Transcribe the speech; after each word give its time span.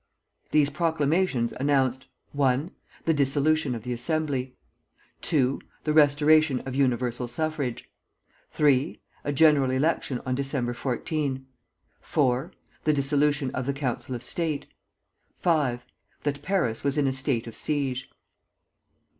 These 0.49 0.71
proclamations 0.71 1.53
announced, 1.59 2.07
I. 2.35 2.71
The 3.05 3.13
dissolution 3.13 3.75
of 3.75 3.83
the 3.83 3.93
Assembly. 3.93 4.55
II. 5.31 5.59
The 5.83 5.93
restoration 5.93 6.59
of 6.61 6.73
universal 6.73 7.27
suffrage. 7.27 7.87
III. 8.59 8.99
A 9.23 9.31
general 9.31 9.69
election 9.69 10.19
on 10.25 10.33
December 10.33 10.73
14. 10.73 11.45
IV. 12.01 12.19
The 12.81 12.93
dissolution 12.93 13.51
of 13.51 13.67
the 13.67 13.73
Council 13.73 14.15
of 14.15 14.23
State. 14.23 14.65
V. 15.37 15.77
That 16.23 16.41
Paris 16.41 16.83
was 16.83 16.97
in 16.97 17.05
a 17.05 17.13
state 17.13 17.45
of 17.45 17.55
siege. 17.55 18.09